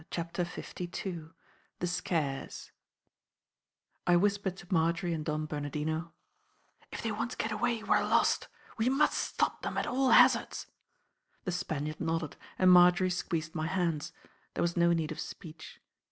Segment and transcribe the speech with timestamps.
[0.09, 1.29] CHAPTER LII
[1.77, 2.71] THE SKARES
[4.07, 6.13] I whispered to Marjory and Don Bernardino:
[6.91, 8.47] "If they once get away we are lost!
[8.79, 10.65] We must stop them at all hazards!"
[11.43, 14.11] The Spaniard nodded and Marjory squeezed my hands;
[14.55, 15.79] there was no need of speech.